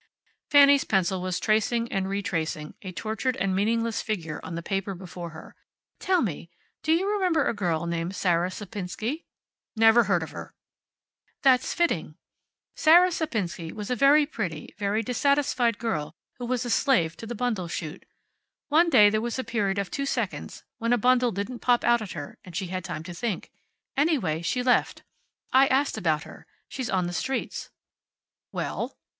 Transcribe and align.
Fanny's 0.49 0.83
pencil 0.83 1.21
was 1.21 1.39
tracing 1.39 1.91
and 1.91 2.09
retracing 2.09 2.73
a 2.81 2.91
tortured 2.91 3.37
and 3.37 3.55
meaningless 3.55 4.01
figure 4.01 4.39
on 4.41 4.55
the 4.55 4.63
paper 4.63 4.95
before 4.95 5.29
her. 5.29 5.55
"Tell 5.99 6.23
me, 6.23 6.49
do 6.81 6.91
you 6.91 7.07
remember 7.07 7.45
a 7.45 7.53
girl 7.53 7.85
named 7.85 8.15
Sarah 8.15 8.49
Sapinsky?" 8.49 9.25
"Never 9.75 10.05
heard 10.05 10.23
of 10.23 10.31
her." 10.31 10.55
"That's 11.43 11.75
fitting. 11.75 12.15
Sarah 12.75 13.11
Sapinsky 13.11 13.71
was 13.71 13.91
a 13.91 13.95
very 13.95 14.25
pretty, 14.25 14.73
very 14.75 15.03
dissatisfied 15.03 15.77
girl 15.77 16.15
who 16.39 16.47
was 16.47 16.65
a 16.65 16.71
slave 16.71 17.15
to 17.17 17.27
the 17.27 17.35
bundle 17.35 17.67
chute. 17.67 18.07
One 18.69 18.89
day 18.89 19.11
there 19.11 19.21
was 19.21 19.37
a 19.37 19.43
period 19.43 19.77
of 19.77 19.91
two 19.91 20.07
seconds 20.07 20.63
when 20.79 20.93
a 20.93 20.97
bundle 20.97 21.31
didn't 21.31 21.59
pop 21.59 21.83
out 21.83 22.01
at 22.01 22.13
her, 22.13 22.39
and 22.43 22.55
she 22.55 22.69
had 22.69 22.83
time 22.83 23.03
to 23.03 23.13
think. 23.13 23.51
Anyway, 23.95 24.41
she 24.41 24.63
left. 24.63 25.03
I 25.53 25.67
asked 25.67 25.95
about 25.95 26.23
her. 26.23 26.47
She's 26.67 26.89
on 26.89 27.05
the 27.05 27.13
streets." 27.13 27.69
"Well?" 28.51 28.97